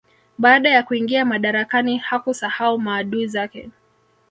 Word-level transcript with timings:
Baada 0.37 0.69
ya 0.69 0.83
kuingia 0.83 1.25
madarakani 1.25 1.97
hakusahau 1.97 2.79
maadui 2.79 3.27
zake 3.27 3.69